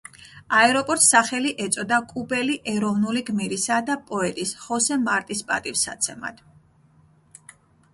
აეროპორტს 0.59 1.09
სახელი 1.11 1.51
ეწოდა 1.65 1.99
კუბელი 2.15 2.57
ეროვნული 2.73 3.23
გმირისა 3.29 3.79
და 3.91 4.01
პოეტის 4.11 4.55
ხოსე 4.67 5.01
მარტის 5.07 5.49
პატივსაცემად. 5.53 6.47